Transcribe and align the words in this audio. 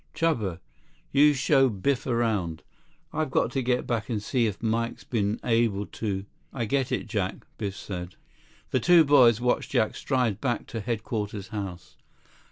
"Chuba, 0.15 0.57
you 1.11 1.35
show 1.35 1.69
Biff 1.69 2.07
around. 2.07 2.63
I've 3.13 3.29
got 3.29 3.51
to 3.51 3.61
get 3.61 3.85
back 3.85 4.09
and 4.09 4.19
see 4.19 4.47
if 4.47 4.59
Mike's 4.59 5.03
been 5.03 5.39
able 5.43 5.85
to—" 5.85 6.25
"I 6.51 6.65
get 6.65 6.91
it, 6.91 7.05
Jack," 7.05 7.45
Biff 7.59 7.75
said. 7.77 8.15
The 8.71 8.79
two 8.79 9.05
boys 9.05 9.39
watched 9.39 9.69
Jack 9.69 9.93
stride 9.95 10.41
back 10.41 10.65
to 10.69 10.79
Headquarters 10.81 11.49
House. 11.49 11.97